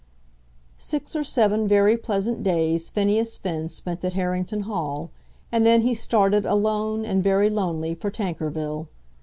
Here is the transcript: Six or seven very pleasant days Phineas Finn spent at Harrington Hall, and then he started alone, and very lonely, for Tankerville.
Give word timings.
Six 0.79 1.15
or 1.15 1.23
seven 1.23 1.67
very 1.67 1.95
pleasant 1.95 2.41
days 2.41 2.89
Phineas 2.89 3.37
Finn 3.37 3.69
spent 3.69 4.03
at 4.03 4.13
Harrington 4.13 4.61
Hall, 4.61 5.11
and 5.51 5.63
then 5.63 5.81
he 5.81 5.93
started 5.93 6.43
alone, 6.43 7.05
and 7.05 7.21
very 7.21 7.51
lonely, 7.51 7.93
for 7.93 8.09
Tankerville. 8.09 8.87